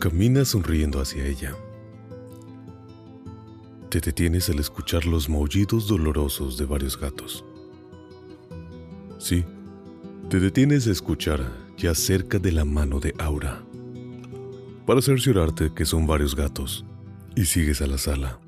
[0.00, 1.54] Camina sonriendo hacia ella.
[3.90, 7.44] Te detienes al escuchar los maullidos dolorosos de varios gatos.
[9.18, 9.44] Sí,
[10.30, 13.62] te detienes a escuchar ya cerca de la mano de Aura.
[14.86, 16.86] Para cerciorarte que son varios gatos,
[17.36, 18.40] y sigues a la sala.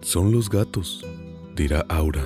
[0.00, 1.04] Son los gatos,
[1.56, 2.24] dirá Aura.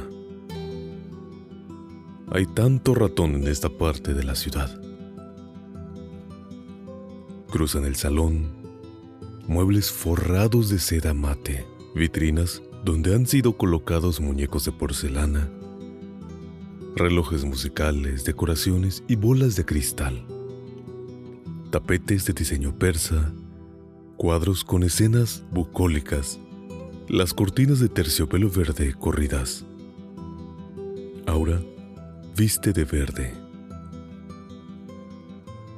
[2.31, 4.84] Hay tanto ratón en esta parte de la ciudad.
[7.55, 8.49] Cruzan el salón,
[9.47, 15.49] muebles forrados de seda mate, vitrinas donde han sido colocados muñecos de porcelana,
[16.97, 20.27] relojes musicales, decoraciones y bolas de cristal,
[21.71, 23.33] tapetes de diseño persa,
[24.17, 26.41] cuadros con escenas bucólicas,
[27.09, 29.65] las cortinas de terciopelo verde corridas.
[31.25, 31.63] Aura
[32.37, 33.33] viste de verde.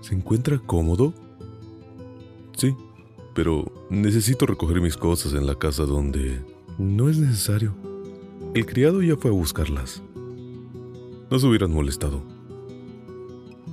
[0.00, 1.25] ¿Se encuentra cómodo?
[2.57, 2.75] Sí,
[3.35, 6.43] pero necesito recoger mis cosas en la casa donde...
[6.79, 7.75] No es necesario.
[8.55, 10.03] El criado ya fue a buscarlas.
[11.31, 12.23] No se hubieran molestado.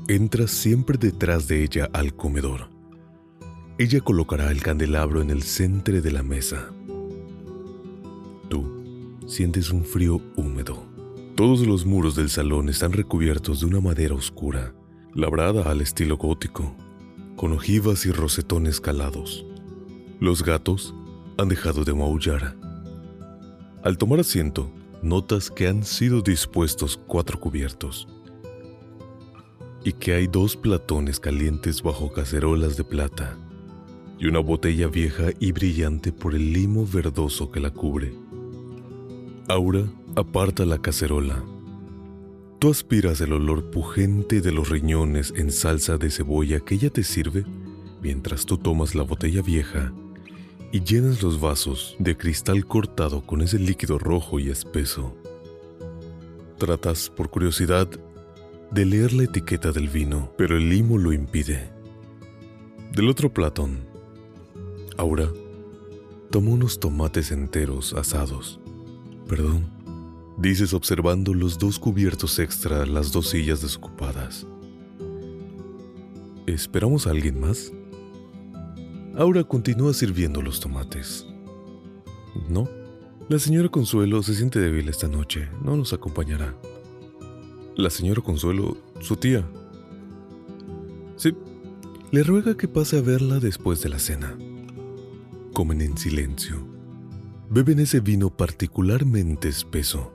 [0.10, 2.70] Entras siempre detrás de ella al comedor.
[3.78, 6.74] Ella colocará el candelabro en el centro de la mesa.
[8.50, 10.84] Tú sientes un frío húmedo.
[11.36, 14.76] Todos los muros del salón están recubiertos de una madera oscura,
[15.14, 16.76] labrada al estilo gótico
[17.36, 19.46] con ojivas y rosetones calados.
[20.20, 20.94] Los gatos
[21.38, 22.56] han dejado de maullar.
[23.84, 24.72] Al tomar asiento,
[25.02, 28.08] notas que han sido dispuestos cuatro cubiertos
[29.84, 33.38] y que hay dos platones calientes bajo cacerolas de plata
[34.18, 38.14] y una botella vieja y brillante por el limo verdoso que la cubre.
[39.50, 39.84] Aura
[40.16, 41.44] aparta la cacerola
[42.64, 47.04] Tú aspiras el olor pujente de los riñones en salsa de cebolla que ella te
[47.04, 47.44] sirve
[48.02, 49.92] mientras tú tomas la botella vieja
[50.72, 55.14] y llenas los vasos de cristal cortado con ese líquido rojo y espeso.
[56.58, 57.90] Tratas, por curiosidad,
[58.72, 61.70] de leer la etiqueta del vino, pero el limo lo impide.
[62.94, 63.80] Del otro platón,
[64.96, 65.30] Aura
[66.32, 68.62] toma unos tomates enteros asados.
[69.28, 69.73] Perdón,
[70.38, 74.48] dices observando los dos cubiertos extra, las dos sillas desocupadas.
[76.46, 77.72] ¿Esperamos a alguien más?
[79.16, 81.26] Aura continúa sirviendo los tomates.
[82.50, 82.68] No,
[83.30, 86.56] la señora Consuelo se siente débil esta noche, no nos acompañará.
[87.76, 89.48] La señora Consuelo, su tía.
[91.16, 91.34] Sí,
[92.12, 94.38] le ruega que pase a verla después de la cena.
[95.54, 96.68] Comen en silencio.
[97.50, 100.12] Beben ese vino particularmente espeso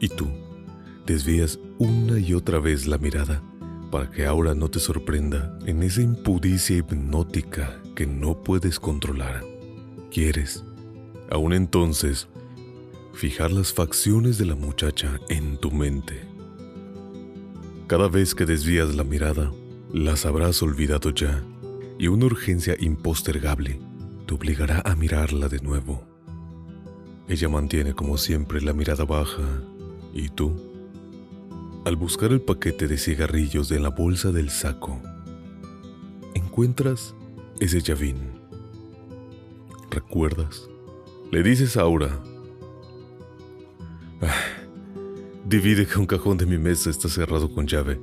[0.00, 0.26] y tú
[1.06, 3.42] desvías una y otra vez la mirada
[3.90, 9.44] para que ahora no te sorprenda en esa impudicia hipnótica que no puedes controlar.
[10.10, 10.64] Quieres,
[11.30, 12.28] aún entonces,
[13.14, 16.20] fijar las facciones de la muchacha en tu mente.
[17.86, 19.52] Cada vez que desvías la mirada,
[19.92, 21.44] las habrás olvidado ya
[21.98, 23.78] y una urgencia impostergable
[24.26, 26.04] te obligará a mirarla de nuevo.
[27.28, 29.62] Ella mantiene como siempre la mirada baja
[30.16, 30.50] ¿Y tú?
[31.84, 34.98] Al buscar el paquete de cigarrillos en la bolsa del saco,
[36.32, 37.14] encuentras
[37.60, 38.16] ese llavín.
[39.90, 40.70] ¿Recuerdas?
[41.30, 42.18] Le dices a Aura.
[44.22, 44.32] Ah,
[45.44, 48.00] divide que un cajón de mi mesa está cerrado con llave.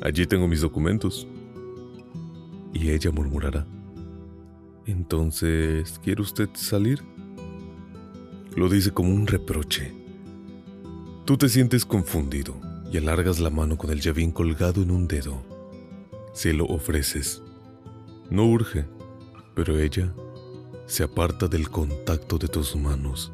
[0.00, 1.28] Allí tengo mis documentos.
[2.72, 3.66] Y ella murmurará.
[4.86, 7.02] Entonces, ¿quiere usted salir?
[8.56, 10.01] Lo dice como un reproche
[11.24, 12.60] Tú te sientes confundido
[12.92, 15.40] y alargas la mano con el llavín colgado en un dedo.
[16.32, 17.42] Se lo ofreces.
[18.28, 18.86] No urge,
[19.54, 20.12] pero ella
[20.86, 23.30] se aparta del contacto de tus manos.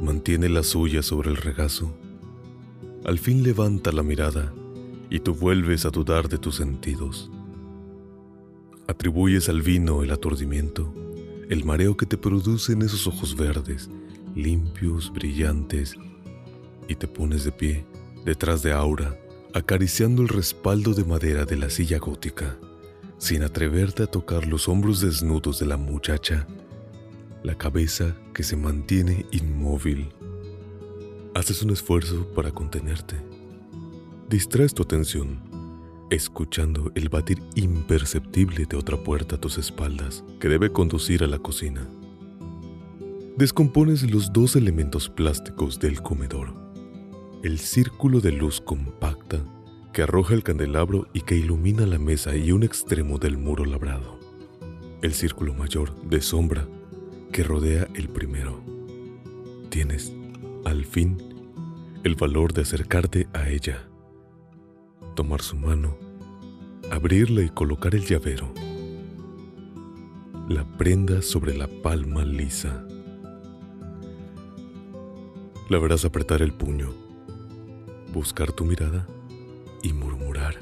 [0.00, 1.92] Mantiene la suya sobre el regazo.
[3.04, 4.54] Al fin levanta la mirada
[5.10, 7.30] y tú vuelves a dudar de tus sentidos.
[8.86, 10.94] Atribuyes al vino el aturdimiento,
[11.50, 13.90] el mareo que te producen esos ojos verdes
[14.34, 15.96] limpios, brillantes,
[16.88, 17.84] y te pones de pie
[18.24, 19.16] detrás de Aura,
[19.54, 22.58] acariciando el respaldo de madera de la silla gótica,
[23.18, 26.46] sin atreverte a tocar los hombros desnudos de la muchacha,
[27.42, 30.08] la cabeza que se mantiene inmóvil.
[31.34, 33.16] Haces un esfuerzo para contenerte.
[34.28, 35.40] Distraes tu atención,
[36.10, 41.38] escuchando el batir imperceptible de otra puerta a tus espaldas que debe conducir a la
[41.38, 41.88] cocina.
[43.36, 46.67] Descompones los dos elementos plásticos del comedor
[47.42, 49.44] el círculo de luz compacta
[49.92, 54.18] que arroja el candelabro y que ilumina la mesa y un extremo del muro labrado,
[55.02, 56.66] el círculo mayor de sombra
[57.32, 58.60] que rodea el primero.
[59.70, 60.12] Tienes,
[60.64, 61.16] al fin,
[62.02, 63.88] el valor de acercarte a ella,
[65.14, 65.96] tomar su mano,
[66.90, 68.52] abrirla y colocar el llavero,
[70.48, 72.84] la prenda sobre la palma lisa.
[75.68, 77.07] La verás apretar el puño
[78.12, 79.06] buscar tu mirada
[79.82, 80.58] y murmurar.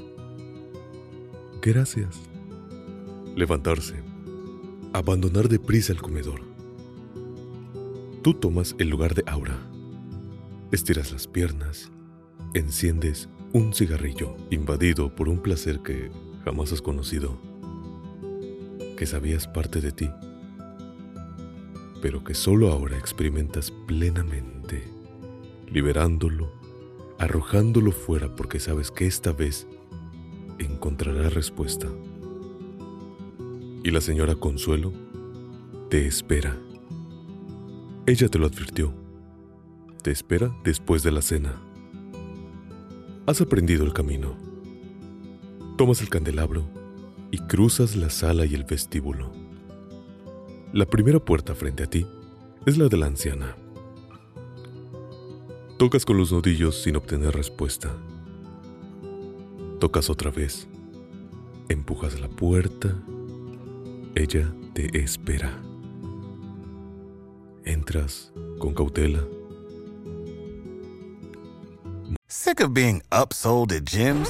[1.61, 2.19] Gracias.
[3.35, 4.01] Levantarse.
[4.93, 6.41] Abandonar deprisa el comedor.
[8.21, 9.57] Tú tomas el lugar de Aura.
[10.71, 11.91] Estiras las piernas.
[12.53, 16.11] Enciendes un cigarrillo invadido por un placer que
[16.43, 17.37] jamás has conocido.
[18.97, 20.09] Que sabías parte de ti.
[22.01, 24.83] Pero que solo ahora experimentas plenamente,
[25.67, 26.66] liberándolo
[27.19, 29.67] arrojándolo fuera porque sabes que esta vez
[30.59, 31.87] encontrará respuesta.
[33.83, 34.91] Y la señora Consuelo
[35.89, 36.57] te espera.
[38.05, 38.93] Ella te lo advirtió.
[40.03, 41.61] Te espera después de la cena.
[43.25, 44.37] Has aprendido el camino.
[45.77, 46.67] Tomas el candelabro
[47.31, 49.31] y cruzas la sala y el vestíbulo.
[50.73, 52.05] La primera puerta frente a ti
[52.65, 53.55] es la de la anciana.
[55.77, 57.95] Tocas con los nudillos sin obtener respuesta.
[59.79, 60.67] Tocas otra vez.
[61.69, 62.95] Empujas la puerta.
[64.15, 65.61] Ella te espera.
[67.63, 69.23] Entras con cautela.
[72.27, 74.29] Sick of being upsold at gyms?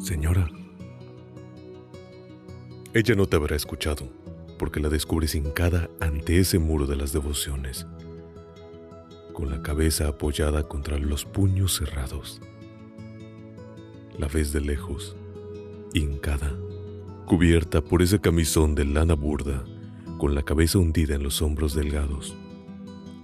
[0.00, 0.48] Señora.
[2.92, 4.08] Ella no te habrá escuchado,
[4.58, 7.86] porque la descubres hincada ante ese muro de las devociones,
[9.32, 12.40] con la cabeza apoyada contra los puños cerrados.
[14.18, 15.16] La ves de lejos,
[15.94, 16.52] hincada,
[17.26, 19.64] cubierta por ese camisón de lana burda,
[20.18, 22.36] con la cabeza hundida en los hombros delgados.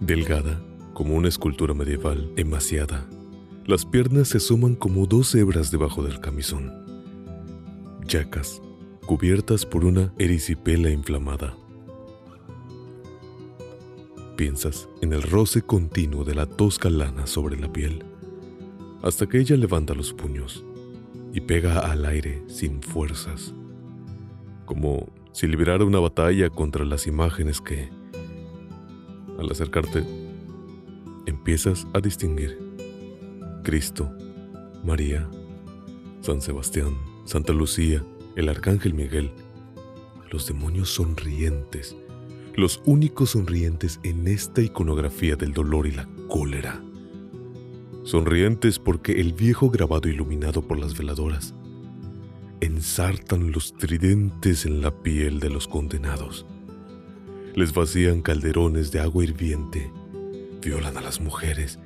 [0.01, 0.63] Delgada
[0.95, 3.09] como una escultura medieval emaciada
[3.69, 6.73] las piernas se asoman como dos hebras debajo del camisón.
[8.07, 8.63] Yacas,
[9.05, 11.55] cubiertas por una erisipela inflamada.
[14.37, 18.03] Piensas en el roce continuo de la tosca lana sobre la piel,
[19.03, 20.65] hasta que ella levanta los puños
[21.35, 23.53] y pega al aire sin fuerzas,
[24.65, 27.91] como si liberara una batalla contra las imágenes que,
[29.39, 30.05] al acercarte,
[31.27, 32.68] empiezas a distinguir.
[33.69, 34.11] Cristo,
[34.83, 35.29] María,
[36.23, 36.97] San Sebastián,
[37.27, 38.03] Santa Lucía,
[38.35, 39.31] el Arcángel Miguel,
[40.33, 41.95] los demonios sonrientes,
[42.55, 46.83] los únicos sonrientes en esta iconografía del dolor y la cólera.
[48.05, 51.55] Sonrientes porque el viejo grabado iluminado por las veladoras
[52.63, 56.47] ensartan los tridentes en la piel de los condenados.
[57.55, 59.93] Les vacían calderones de agua hirviente,
[60.63, 61.79] violan a las mujeres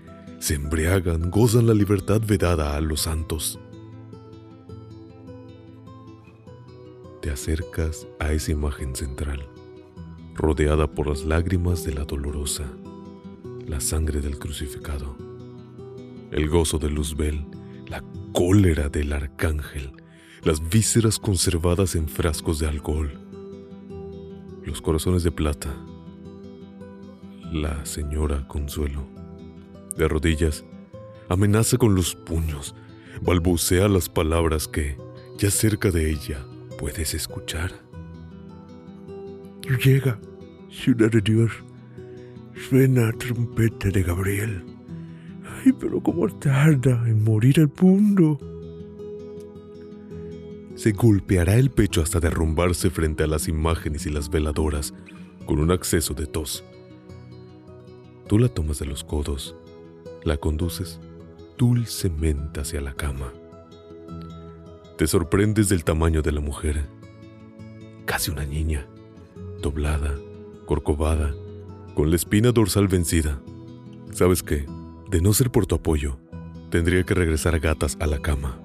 [0.42, 3.60] se embriagan, gozan la libertad vedada a los santos.
[7.20, 9.48] Te acercas a esa imagen central,
[10.34, 12.64] rodeada por las lágrimas de la dolorosa,
[13.68, 15.16] la sangre del crucificado,
[16.32, 17.46] el gozo de Luzbel,
[17.86, 19.92] la cólera del arcángel,
[20.42, 23.16] las vísceras conservadas en frascos de alcohol,
[24.64, 25.72] los corazones de plata,
[27.52, 29.21] la señora Consuelo
[29.96, 30.64] de rodillas,
[31.28, 32.74] amenaza con los puños,
[33.20, 34.96] balbucea las palabras que,
[35.38, 36.44] ya cerca de ella,
[36.78, 37.72] puedes escuchar.
[39.82, 40.18] Llega,
[40.70, 41.52] ciudad de Dios,
[42.68, 44.62] Suena trompeta de Gabriel.
[45.44, 48.38] Ay, pero cómo tarda en morir el mundo.
[50.74, 54.94] Se golpeará el pecho hasta derrumbarse frente a las imágenes y las veladoras
[55.46, 56.64] con un acceso de tos.
[58.28, 59.56] Tú la tomas de los codos,
[60.24, 61.00] la conduces
[61.58, 63.32] dulcemente hacia la cama.
[64.96, 66.86] Te sorprendes del tamaño de la mujer.
[68.04, 68.86] Casi una niña,
[69.60, 70.14] doblada,
[70.66, 71.34] corcovada,
[71.94, 73.40] con la espina dorsal vencida.
[74.12, 74.66] ¿Sabes qué?
[75.10, 76.18] De no ser por tu apoyo,
[76.70, 78.58] tendría que regresar a gatas a la cama.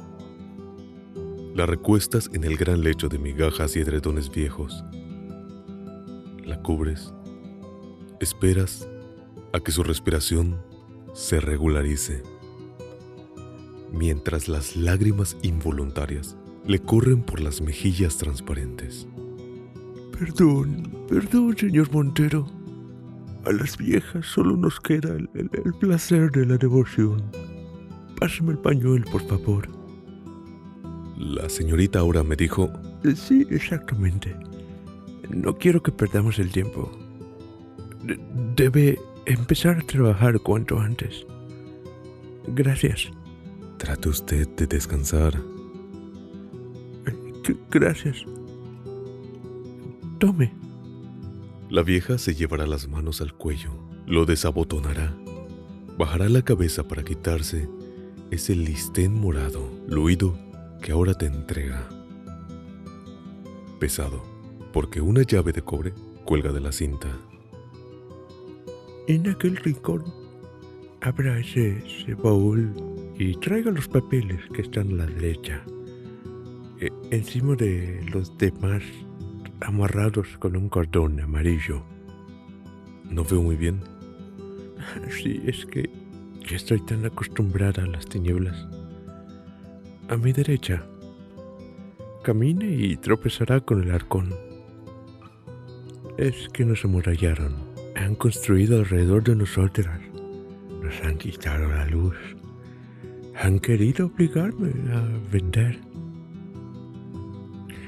[1.56, 4.84] La recuestas en el gran lecho de migajas y edredones viejos.
[6.46, 7.14] La cubres.
[8.20, 8.88] Esperas
[9.54, 10.62] a que su respiración
[11.18, 12.22] se regularice.
[13.92, 19.08] Mientras las lágrimas involuntarias le corren por las mejillas transparentes.
[20.20, 22.46] Perdón, perdón, señor Montero.
[23.46, 27.24] A las viejas solo nos queda el, el- el placer de la devoción.
[28.20, 29.68] Pásame el pañuelo, por favor.
[31.18, 32.70] La señorita ahora me dijo,
[33.04, 34.36] Eh, Sí, exactamente.
[35.30, 36.92] No quiero que perdamos el tiempo.
[38.04, 38.20] De-
[38.56, 39.00] debe
[39.34, 41.26] empezar a trabajar cuanto antes.
[42.48, 43.10] Gracias.
[43.78, 45.36] trate usted de descansar.
[47.06, 48.26] Eh, Gracias.
[50.20, 50.54] Tome.
[51.70, 53.72] La vieja se llevará las manos al cuello,
[54.06, 55.16] lo desabotonará,
[55.98, 57.70] bajará la cabeza para quitarse
[58.32, 60.38] ese listén morado, luido,
[60.82, 61.90] que ahora te entrega.
[63.80, 64.24] Pesado,
[64.74, 65.94] porque una llave de cobre
[66.26, 67.10] cuelga de la cinta.
[69.08, 70.04] En aquel rincón
[71.00, 72.74] abra ese, ese baúl
[73.18, 75.64] y traiga los papeles que están a la derecha.
[76.82, 78.84] Eh, encima de los demás
[79.62, 81.84] amarrados con un cordón amarillo.
[83.10, 83.80] No veo muy bien.
[85.10, 85.90] Sí, es que
[86.52, 88.68] estoy tan acostumbrada a las tinieblas.
[90.10, 90.84] A mi derecha.
[92.24, 94.36] Camine y tropezará con el arcón.
[96.18, 97.67] Es que nos amurallaron.
[98.08, 100.00] Han construido alrededor de nosotras.
[100.82, 102.16] Nos han quitado la luz.
[103.36, 105.78] Han querido obligarme a vender.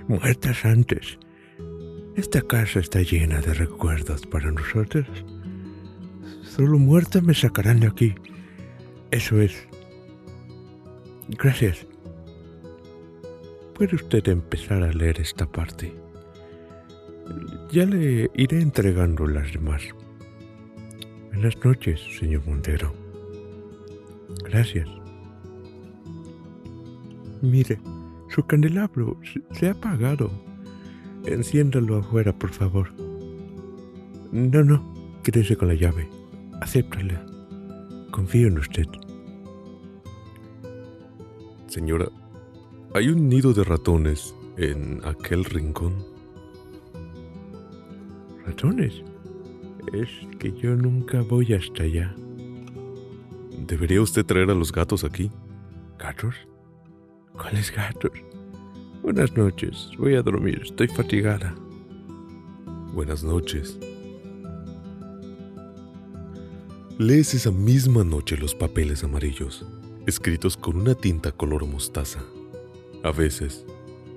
[0.09, 1.17] Muertas antes.
[2.17, 5.07] Esta casa está llena de recuerdos para nosotros.
[6.43, 8.13] Solo muerta me sacarán de aquí.
[9.11, 9.69] Eso es.
[11.29, 11.87] Gracias.
[13.73, 15.93] Puede usted empezar a leer esta parte.
[17.71, 19.81] Ya le iré entregando las demás.
[21.41, 22.91] Buenas noches, señor Montero.
[24.43, 24.89] Gracias.
[27.41, 27.79] Mire,
[28.27, 30.29] su candelabro se- se ha apagado.
[31.25, 32.89] Enciéndalo afuera, por favor.
[34.33, 34.93] No, no,
[35.23, 36.09] quédese con la llave.
[36.59, 37.25] Acéptala.
[38.11, 38.87] Confío en usted.
[41.67, 42.09] Señora,
[42.93, 46.03] hay un nido de ratones en aquel rincón.
[48.45, 49.03] ¿Ratones?
[49.93, 52.13] Es que yo nunca voy hasta allá.
[53.67, 55.31] ¿Debería usted traer a los gatos aquí?
[55.97, 56.35] ¿Gatos?
[57.33, 58.11] ¿Cuáles gatos?
[59.01, 59.89] Buenas noches.
[59.97, 60.61] Voy a dormir.
[60.63, 61.55] Estoy fatigada.
[62.93, 63.79] Buenas noches.
[66.97, 69.65] Lees esa misma noche los papeles amarillos,
[70.05, 72.19] escritos con una tinta color mostaza,
[73.03, 73.65] a veces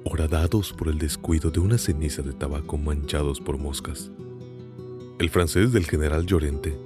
[0.04, 4.10] horadados por el descuido de una ceniza de tabaco manchados por moscas.
[5.22, 6.76] El francés del general Llorente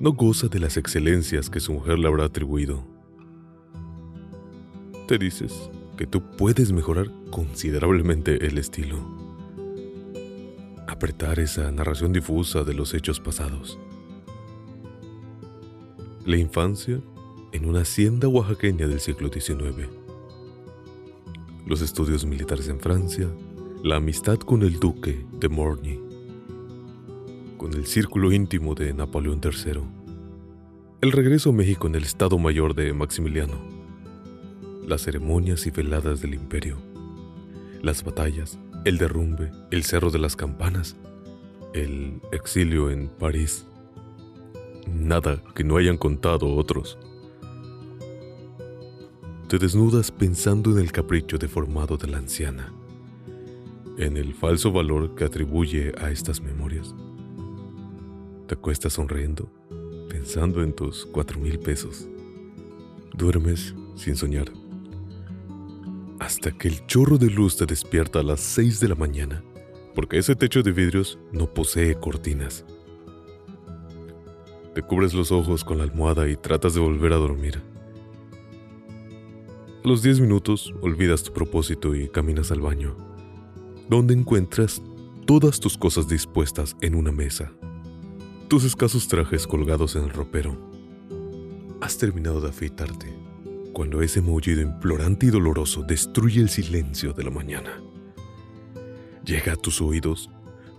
[0.00, 2.84] no goza de las excelencias que su mujer le habrá atribuido.
[5.08, 8.98] Te dices que tú puedes mejorar considerablemente el estilo
[10.86, 13.78] apretar esa narración difusa de los hechos pasados.
[16.26, 17.00] La infancia
[17.52, 19.88] en una hacienda oaxaqueña del siglo XIX.
[21.64, 23.26] Los estudios militares en Francia,
[23.82, 26.09] la amistad con el duque de Morny,
[27.60, 29.82] con el círculo íntimo de Napoleón III,
[31.02, 33.52] el regreso a México en el Estado Mayor de Maximiliano,
[34.86, 36.78] las ceremonias y veladas del imperio,
[37.82, 40.96] las batallas, el derrumbe, el cerro de las campanas,
[41.74, 43.66] el exilio en París.
[44.90, 46.96] Nada que no hayan contado otros.
[49.48, 52.72] Te desnudas pensando en el capricho deformado de la anciana,
[53.98, 56.94] en el falso valor que atribuye a estas memorias.
[58.50, 59.48] Te acuestas sonriendo,
[60.08, 62.08] pensando en tus cuatro mil pesos.
[63.14, 64.50] Duermes sin soñar
[66.18, 69.44] hasta que el chorro de luz te despierta a las 6 de la mañana,
[69.94, 72.64] porque ese techo de vidrios no posee cortinas.
[74.74, 77.62] Te cubres los ojos con la almohada y tratas de volver a dormir.
[79.84, 82.96] A los 10 minutos olvidas tu propósito y caminas al baño,
[83.88, 84.82] donde encuentras
[85.24, 87.52] todas tus cosas dispuestas en una mesa.
[88.50, 90.58] Tus escasos trajes colgados en el ropero.
[91.80, 93.16] Has terminado de afeitarte
[93.72, 97.80] cuando ese maullido implorante y doloroso destruye el silencio de la mañana.
[99.24, 100.30] Llega a tus oídos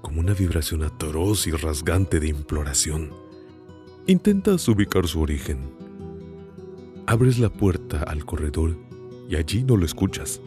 [0.02, 3.14] como una vibración atroz y rasgante de imploración.
[4.06, 5.72] Intentas ubicar su origen.
[7.08, 8.76] Abres la puerta al corredor
[9.30, 10.42] y allí no lo escuchas.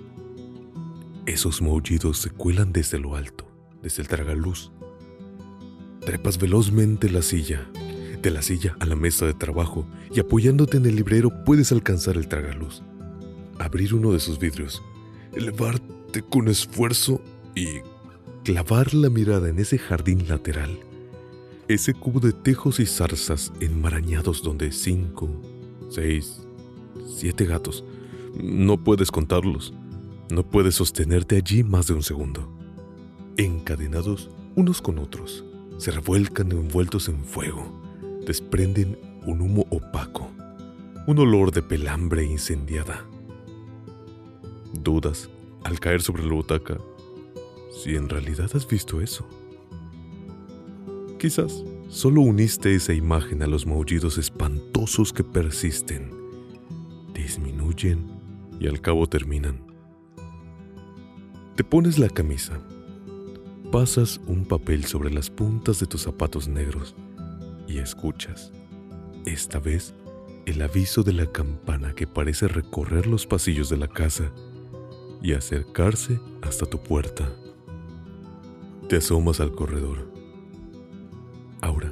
[1.25, 3.47] Esos maullidos se cuelan desde lo alto,
[3.81, 4.74] desde el tragaluz.
[6.07, 7.67] Trepas velozmente la silla,
[8.23, 12.17] de la silla a la mesa de trabajo y apoyándote en el librero puedes alcanzar
[12.17, 12.83] el tragaluz.
[13.59, 14.83] Abrir uno de sus vidrios,
[15.33, 17.21] elevarte con esfuerzo
[17.55, 17.67] y
[18.45, 20.79] clavar la mirada en ese jardín lateral,
[21.69, 25.31] ese cubo de tejos y zarzas enmarañados donde cinco,
[25.91, 26.43] seis,
[27.17, 27.85] siete gatos
[28.43, 29.73] no puedes contarlos.
[30.31, 32.51] No puedes sostenerte allí más de un segundo.
[33.37, 35.45] Encadenados unos con otros,
[35.79, 37.83] se revuelcan envueltos en fuego,
[38.27, 40.31] desprenden un humo opaco,
[41.07, 43.05] un olor de pelambre incendiada.
[44.73, 45.31] Dudas,
[45.65, 46.79] al caer sobre la butaca,
[47.83, 49.27] si en realidad has visto eso.
[51.19, 56.11] Quizás solo uniste esa imagen a los maullidos espantosos que persisten,
[57.15, 58.07] disminuyen
[58.61, 59.61] y al cabo terminan.
[61.57, 62.61] Te pones la camisa,
[63.75, 66.95] pasas un papel sobre las puntas de tus zapatos negros
[67.67, 68.53] y escuchas,
[69.27, 69.97] esta vez,
[70.47, 74.31] el aviso de la campana que parece recorrer los pasillos de la casa
[75.21, 77.29] y acercarse hasta tu puerta.
[78.89, 80.09] Te asomas al corredor.
[81.61, 81.91] Aura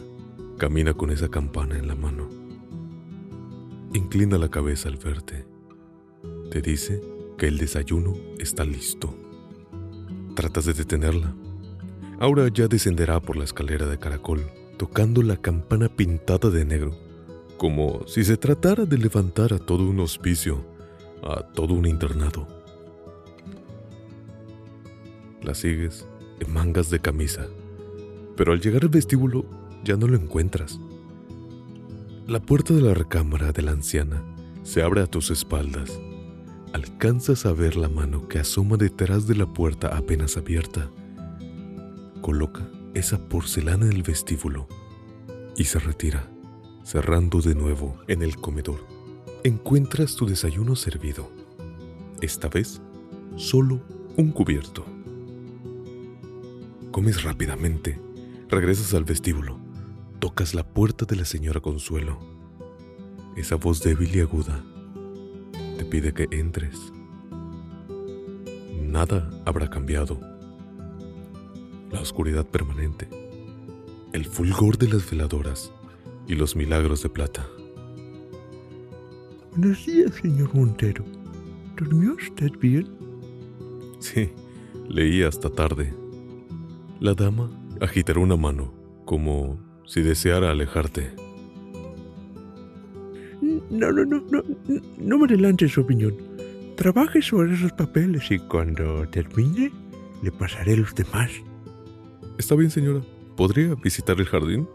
[0.59, 2.29] camina con esa campana en la mano.
[3.93, 5.45] Inclina la cabeza al verte
[6.49, 7.01] te dice
[7.37, 9.13] que el desayuno está listo.
[10.37, 11.35] Tratas de detenerla.
[12.23, 16.97] Aura ya descenderá por la escalera de caracol, tocando la campana pintada de negro,
[17.57, 20.65] como si se tratara de levantar a todo un hospicio,
[21.25, 22.47] a todo un internado.
[25.43, 26.07] La sigues
[26.39, 27.49] en mangas de camisa,
[28.37, 29.45] pero al llegar al vestíbulo
[29.83, 30.79] ya no lo encuentras.
[32.29, 34.23] La puerta de la recámara de la anciana
[34.63, 35.91] se abre a tus espaldas
[36.73, 40.89] alcanzas a ver la mano que asoma detrás de la puerta apenas abierta.
[42.23, 44.67] Coloca esa porcelana en el vestíbulo
[45.57, 46.31] y se retira,
[46.83, 48.87] cerrando de nuevo en el comedor.
[49.45, 51.31] Encuentras tu desayuno servido.
[52.23, 52.81] Esta vez,
[53.37, 53.83] solo
[54.17, 54.87] un cubierto.
[56.91, 58.01] Comes rápidamente,
[58.49, 59.59] regresas al vestíbulo,
[60.21, 62.19] tocas la puerta de la señora Consuelo.
[63.37, 64.65] Esa voz débil y aguda
[65.93, 66.91] pide que entres.
[68.81, 70.32] Nada habrá cambiado.
[71.93, 73.07] La oscuridad permanente,
[74.15, 75.71] el fulgor de las veladoras
[76.27, 77.47] y los milagros de plata.
[79.51, 81.05] Buenos días, señor Montero.
[81.77, 82.89] ¿Durmió usted bien?
[84.01, 84.31] Sí,
[84.89, 85.93] leí hasta tarde.
[86.99, 87.51] La dama
[87.83, 88.73] agitará una mano,
[89.05, 91.15] como si deseara alejarte.
[93.43, 94.43] No, no, no, no,
[94.97, 96.15] no me adelante su opinión.
[96.77, 99.71] Trabaje sobre esos papeles y cuando termine
[100.23, 101.31] le pasaré los demás.
[102.39, 103.03] Está bien, señora.
[103.37, 104.69] ¿Podría visitar el jardín?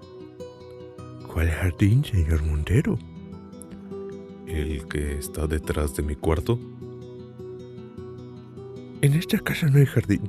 [1.31, 2.97] ¿Cuál jardín, señor Montero?
[4.47, 6.59] ¿El que está detrás de mi cuarto?
[9.01, 10.21] En esta casa no hay jardín.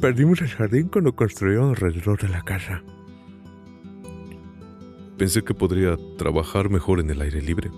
[0.00, 2.82] Perdimos el jardín cuando construyeron alrededor de la casa.
[5.16, 7.70] Pensé que podría trabajar mejor en el aire libre.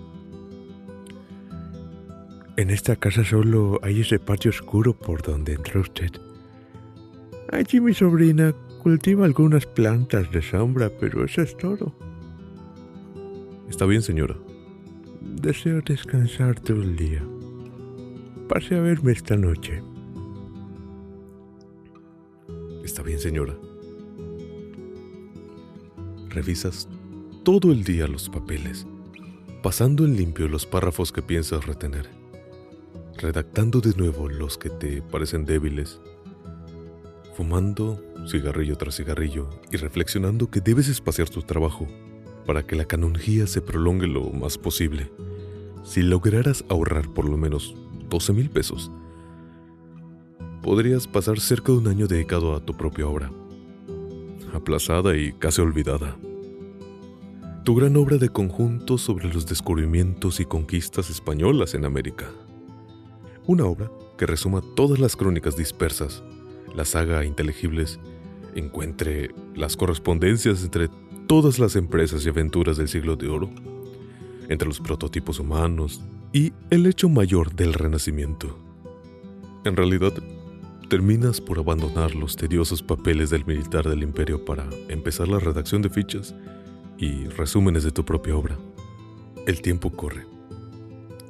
[2.57, 6.11] En esta casa solo hay ese patio oscuro por donde entró usted.
[7.53, 8.55] Allí mi sobrina
[8.87, 11.93] cultiva algunas plantas de sombra, pero eso es todo.
[13.69, 14.37] Está bien, señora.
[15.43, 17.21] Deseo descansar todo el día.
[18.49, 19.83] Pase a verme esta noche.
[22.85, 23.57] Está bien, señora.
[26.29, 26.89] Revisas
[27.43, 28.87] todo el día los papeles,
[29.65, 32.09] pasando en limpio los párrafos que piensas retener
[33.19, 35.99] redactando de nuevo los que te parecen débiles,
[37.35, 41.87] fumando cigarrillo tras cigarrillo y reflexionando que debes espaciar tu trabajo
[42.47, 45.11] para que la canonjía se prolongue lo más posible.
[45.85, 47.75] Si lograras ahorrar por lo menos
[48.09, 48.91] 12 mil pesos,
[50.63, 53.31] podrías pasar cerca de un año dedicado a tu propia obra,
[54.53, 56.17] aplazada y casi olvidada.
[57.65, 62.31] tu gran obra de conjunto sobre los descubrimientos y conquistas españolas en América.
[63.45, 66.23] Una obra que resuma todas las crónicas dispersas,
[66.77, 67.99] la saga inteligibles,
[68.57, 70.89] encuentre las correspondencias entre
[71.27, 73.51] todas las empresas y aventuras del siglo de oro,
[74.49, 76.01] entre los prototipos humanos
[76.33, 78.59] y el hecho mayor del Renacimiento.
[79.65, 80.13] En realidad,
[80.89, 85.91] terminas por abandonar los tediosos papeles del militar del imperio para empezar la redacción de
[85.91, 86.35] fichas
[86.99, 88.57] y resúmenes de tu propia obra.
[89.47, 90.27] El tiempo corre.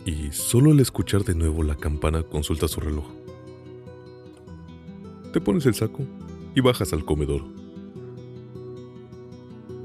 [0.05, 3.07] Y solo al escuchar de nuevo la campana consulta su reloj.
[5.33, 6.07] Te pones el saco
[6.57, 7.43] y bajas al comedor.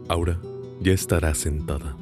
[0.08, 0.42] Aura
[0.82, 1.96] ya estará sentada.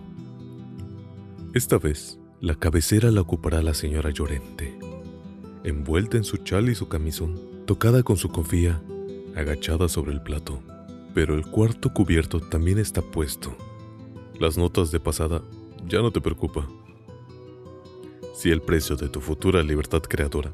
[1.54, 4.80] Esta vez, la cabecera la ocupará la señora Llorente,
[5.66, 8.82] envuelta en su chal y su camisón, tocada con su cofía,
[9.36, 10.62] agachada sobre el plato.
[11.14, 13.58] Pero el cuarto cubierto también está puesto
[14.40, 15.42] las notas de pasada
[15.86, 16.66] ya no te preocupa.
[18.34, 20.54] Si el precio de tu futura libertad creadora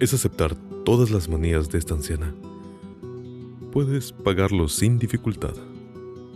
[0.00, 2.34] es aceptar todas las manías de esta anciana,
[3.76, 5.52] puedes pagarlo sin dificultad.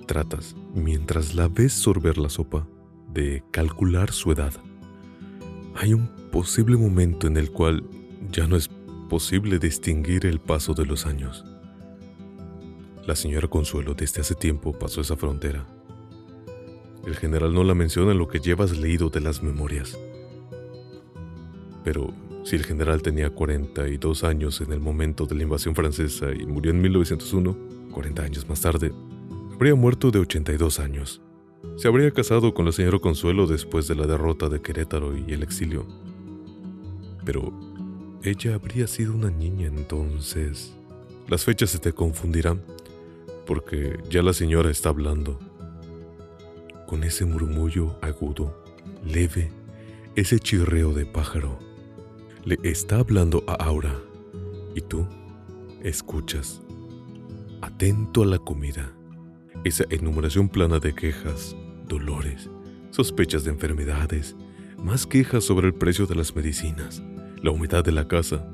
[0.07, 2.69] Tratas, mientras la ves sorber la sopa,
[3.15, 4.53] de calcular su edad.
[5.75, 7.83] Hay un posible momento en el cual
[8.31, 8.69] ya no es
[9.09, 11.47] posible distinguir el paso de los años.
[13.07, 15.67] La señora Consuelo desde hace tiempo pasó esa frontera
[17.07, 19.99] el general no la menciona en lo que llevas leído de las memorias.
[21.83, 26.47] Pero si el general tenía 42 años en el momento de la invasión francesa y
[26.47, 27.57] murió en 1901,
[27.93, 28.93] 40 años más tarde,
[29.53, 31.21] habría muerto de 82 años.
[31.77, 35.43] Se habría casado con la señora Consuelo después de la derrota de Querétaro y el
[35.43, 35.87] exilio.
[37.25, 37.53] Pero
[38.23, 40.75] ella habría sido una niña entonces.
[41.29, 42.63] Las fechas se te confundirán
[43.47, 45.39] porque ya la señora está hablando
[46.87, 48.65] con ese murmullo agudo,
[49.05, 49.53] leve,
[50.17, 51.70] ese chirreo de pájaro.
[52.43, 53.95] Le está hablando a Aura.
[54.75, 55.07] Y tú
[55.83, 56.63] escuchas,
[57.61, 58.91] atento a la comida,
[59.65, 61.55] esa enumeración plana de quejas,
[61.87, 62.49] dolores,
[62.91, 64.37] sospechas de enfermedades,
[64.83, 67.03] más quejas sobre el precio de las medicinas,
[67.43, 68.51] la humedad de la casa.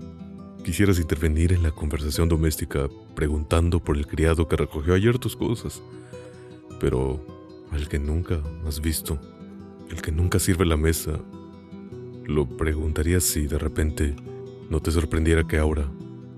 [0.65, 5.81] Quisieras intervenir en la conversación doméstica preguntando por el criado que recogió ayer tus cosas,
[6.81, 7.25] pero
[7.71, 9.17] al que nunca has visto,
[9.91, 11.21] el que nunca sirve la mesa,
[12.27, 14.15] lo preguntaría si de repente
[14.69, 15.91] no te sorprendiera que ahora,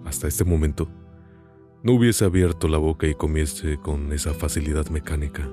[0.05, 0.89] hasta este momento,
[1.83, 5.49] no hubiese abierto la boca y comiese con esa facilidad mecánica,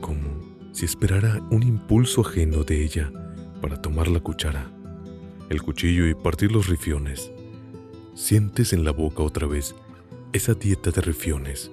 [0.00, 3.12] como si esperara un impulso ajeno de ella
[3.60, 4.70] para tomar la cuchara,
[5.48, 7.30] el cuchillo y partir los rifiones.
[8.14, 9.74] Sientes en la boca otra vez
[10.32, 11.70] esa dieta de rifiones.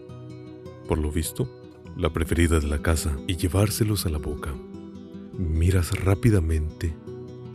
[0.87, 1.49] Por lo visto,
[1.95, 4.53] la preferida de la casa, y llevárselos a la boca.
[5.37, 6.93] Miras rápidamente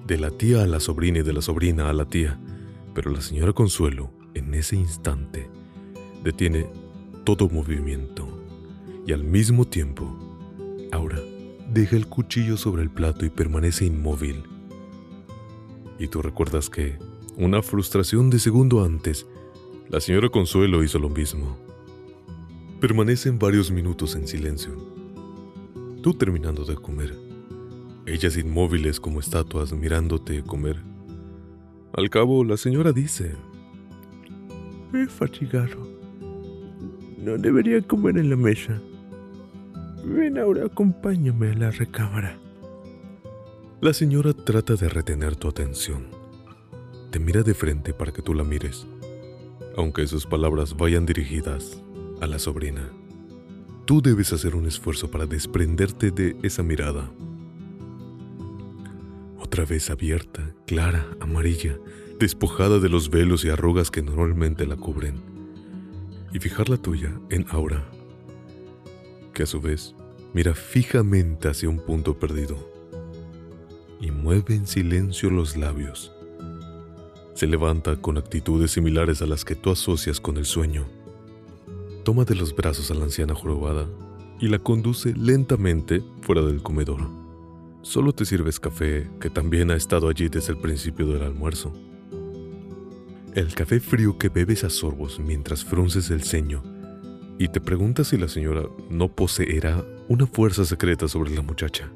[0.09, 2.41] de la tía a la sobrina y de la sobrina a la tía,
[2.95, 5.51] pero la señora Consuelo, en ese instante,
[6.25, 6.67] detiene
[7.25, 8.27] todo movimiento
[9.07, 10.19] y al mismo tiempo,
[10.93, 11.21] ahora
[11.71, 14.45] deja el cuchillo sobre el plato y permanece inmóvil.
[15.99, 16.99] Y tú recuerdas que,
[17.37, 19.27] una frustración de segundo antes,
[19.91, 21.59] la señora Consuelo hizo lo mismo.
[22.81, 24.73] Permanecen varios minutos en silencio.
[26.03, 27.28] Tú terminando de comer.
[28.09, 30.83] Ellas inmóviles como estatuas mirándote comer.
[31.93, 33.37] Al cabo, la señora dice...
[34.91, 35.87] Me fatigado.
[37.19, 38.81] No debería comer en la mesa.
[40.07, 42.39] Ven ahora, acompáñame a la recámara.
[43.83, 46.07] La señora trata de retener tu atención.
[47.11, 48.87] Te mira de frente para que tú la mires,
[49.77, 51.83] aunque sus palabras vayan dirigidas
[52.23, 52.89] a la sobrina.
[53.85, 57.11] Tú debes hacer un esfuerzo para desprenderte de esa mirada.
[59.65, 61.79] Vez abierta, clara, amarilla,
[62.19, 65.21] despojada de los velos y arrugas que normalmente la cubren.
[66.33, 67.89] Y fijar la tuya en Aura,
[69.35, 69.95] que a su vez
[70.35, 72.57] mira fijamente hacia un punto perdido
[74.01, 76.13] y mueve en silencio los labios.
[77.35, 80.87] Se levanta con actitudes similares a las que tú asocias con el sueño
[82.09, 83.87] toma de los brazos a la anciana jorobada
[84.41, 87.28] y la conduce lentamente fuera del comedor.
[87.83, 91.73] Solo te sirves café, que también ha estado allí desde el principio del almuerzo.
[93.35, 96.63] El café frío que bebes a sorbos mientras frunces el ceño
[97.39, 101.91] y te preguntas si la señora no poseerá una fuerza secreta sobre la muchacha.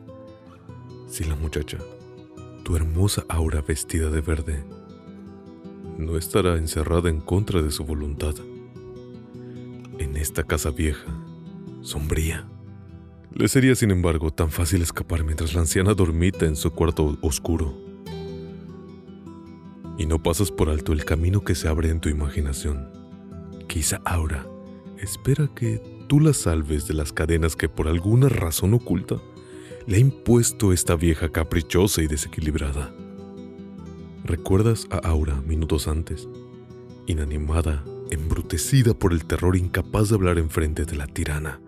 [1.08, 1.78] Si la muchacha,
[2.62, 4.64] tu hermosa aura vestida de verde,
[5.98, 8.34] no estará encerrada en contra de su voluntad
[10.02, 11.06] en esta casa vieja,
[11.82, 12.46] sombría,
[13.34, 17.74] Le sería, sin embargo, tan fácil escapar mientras la anciana dormita en su cuarto oscuro.
[19.96, 22.90] Y no pasas por alto el camino que se abre en tu imaginación.
[23.68, 24.46] Quizá Aura
[24.98, 29.16] espera que tú la salves de las cadenas que por alguna razón oculta
[29.86, 32.94] le ha impuesto esta vieja caprichosa y desequilibrada.
[34.24, 36.28] ¿Recuerdas a Aura minutos antes?
[37.06, 41.60] Inanimada, embrutecida por el terror, incapaz de hablar enfrente de la tirana,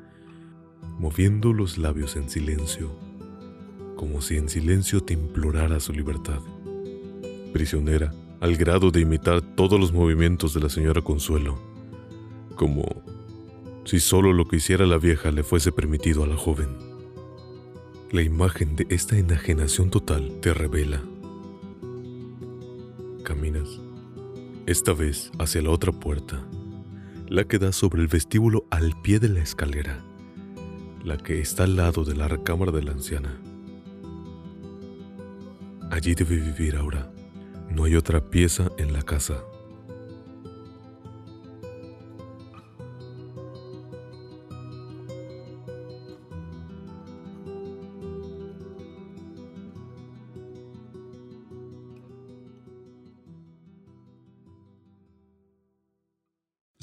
[0.98, 2.90] moviendo los labios en silencio,
[3.96, 6.40] como si en silencio te implorara su libertad.
[7.52, 11.58] Prisionera, al grado de imitar todos los movimientos de la señora Consuelo,
[12.56, 13.02] como
[13.84, 16.68] si solo lo que hiciera la vieja le fuese permitido a la joven.
[18.10, 21.02] La imagen de esta enajenación total te revela
[23.24, 23.80] Caminas,
[24.66, 26.46] esta vez hacia la otra puerta,
[27.26, 30.04] la que da sobre el vestíbulo al pie de la escalera,
[31.04, 33.38] la que está al lado de la recámara de la anciana.
[35.90, 37.10] Allí debe vivir ahora.
[37.70, 39.44] No hay otra pieza en la casa.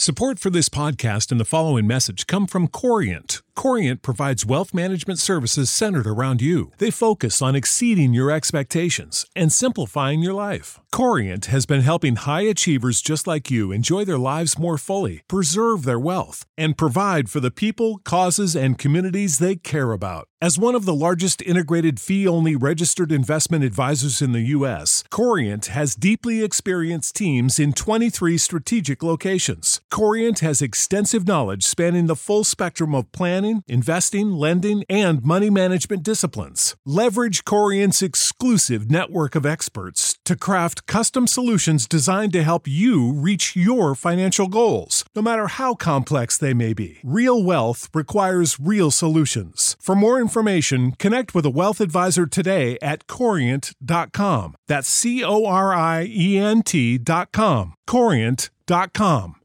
[0.02, 3.44] Support for this podcast and the following message come from Corient.
[3.56, 6.72] Corient provides wealth management services centered around you.
[6.80, 10.81] They focus on exceeding your expectations and simplifying your life.
[10.92, 15.86] Corient has been helping high achievers just like you enjoy their lives more fully, preserve
[15.86, 20.28] their wealth, and provide for the people, causes, and communities they care about.
[20.42, 25.68] As one of the largest integrated fee only registered investment advisors in the U.S., Corient
[25.68, 29.82] has deeply experienced teams in 23 strategic locations.
[29.92, 36.02] Corient has extensive knowledge spanning the full spectrum of planning, investing, lending, and money management
[36.02, 36.76] disciplines.
[36.88, 43.56] Leverage Corient's exclusive network of experts to craft custom solutions designed to help you reach
[43.56, 47.00] your financial goals, no matter how complex they may be.
[47.04, 49.76] Real wealth requires real solutions.
[49.82, 54.56] For more information, connect with a wealth advisor today at corient.com.
[54.68, 57.74] That's C O R I E N T.com.
[57.88, 59.36] Corient.com.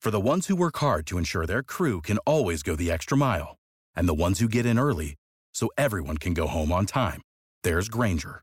[0.00, 3.16] For the ones who work hard to ensure their crew can always go the extra
[3.16, 3.56] mile,
[3.96, 5.16] and the ones who get in early
[5.52, 7.20] so everyone can go home on time,
[7.64, 8.42] there's Granger,